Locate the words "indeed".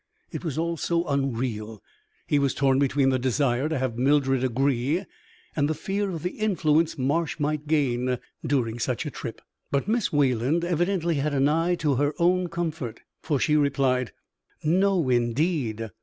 15.07-15.91